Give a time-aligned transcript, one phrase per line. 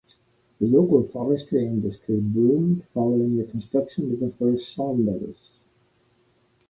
[0.59, 5.51] The local forestry industry boomed following the construction of the first sawmills.